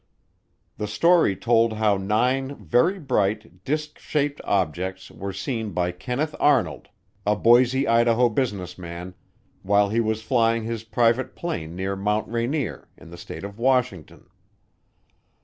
[0.77, 6.87] The story told how nine very bright, disk shaped objects were seen by Kenneth Arnold,
[7.23, 9.13] a Boise, Idaho, businessman,
[9.61, 14.27] while he was flying his private plane near Mount Rainier, in the state of Washington.